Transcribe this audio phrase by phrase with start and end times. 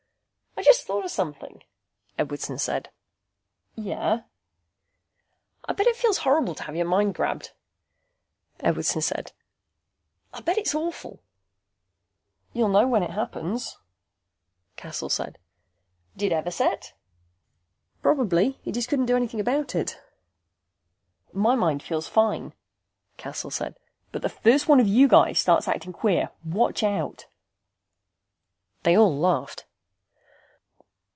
[0.57, 1.63] "I just thought of something,"
[2.19, 2.91] Edwardson said.
[3.73, 4.19] "Yeh?"
[5.65, 7.51] "I bet it feels horrible to have your mind grabbed,"
[8.59, 9.31] Edwardson said.
[10.33, 11.23] "I bet it's awful."
[12.53, 13.79] "You'll know when it happens,"
[14.75, 15.39] Cassel said.
[16.15, 16.93] "Did Everset?"
[18.03, 18.59] "Probably.
[18.61, 19.99] He just couldn't do anything about it."
[21.33, 22.53] "My mind feels fine,"
[23.17, 23.79] Cassel said.
[24.11, 27.25] "But the first one of you guys starts acting queer watch out."
[28.83, 29.65] They all laughed.